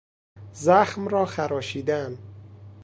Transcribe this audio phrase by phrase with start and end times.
[0.53, 2.17] زخم را خراشیدن